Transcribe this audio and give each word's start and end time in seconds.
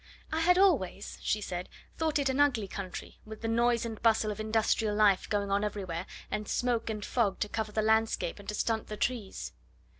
"I 0.31 0.39
had 0.39 0.57
always," 0.57 1.19
she 1.21 1.41
said, 1.41 1.69
"thought 1.99 2.17
it 2.17 2.27
an 2.27 2.39
ugly 2.39 2.67
country, 2.67 3.19
with 3.23 3.41
the 3.41 3.47
noise 3.47 3.85
and 3.85 4.01
bustle 4.01 4.31
of 4.31 4.39
industrial 4.39 4.95
life 4.95 5.29
going 5.29 5.51
on 5.51 5.63
everywhere, 5.63 6.07
and 6.31 6.47
smoke 6.47 6.89
and 6.89 7.05
fog 7.05 7.39
to 7.41 7.47
cover 7.47 7.71
the 7.71 7.83
landscape 7.83 8.39
and 8.39 8.49
to 8.49 8.55
stunt 8.55 8.87
the 8.87 8.97
trees." 8.97 9.53